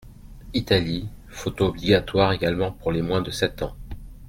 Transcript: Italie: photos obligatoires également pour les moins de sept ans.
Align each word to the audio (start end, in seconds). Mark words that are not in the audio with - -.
Italie: 0.55 1.09
photos 1.29 1.67
obligatoires 1.69 2.31
également 2.33 2.71
pour 2.71 2.91
les 2.91 3.03
moins 3.03 3.21
de 3.21 3.29
sept 3.29 3.61
ans. 3.61 3.75